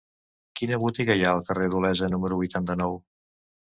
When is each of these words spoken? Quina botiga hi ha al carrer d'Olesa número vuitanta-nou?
Quina 0.59 0.79
botiga 0.85 1.19
hi 1.19 1.23
ha 1.27 1.35
al 1.35 1.45
carrer 1.51 1.71
d'Olesa 1.77 2.13
número 2.17 2.43
vuitanta-nou? 2.43 3.03